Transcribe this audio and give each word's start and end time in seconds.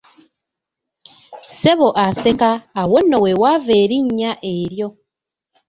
Ssebo 1.41 1.87
aseka, 2.05 2.51
awo 2.81 2.97
nno 3.03 3.17
weewava 3.23 3.73
erinnya 3.83 4.31
eryo. 4.55 4.87